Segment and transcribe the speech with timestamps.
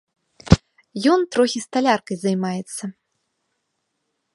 [1.15, 2.83] Ён трохі сталяркай займаецца.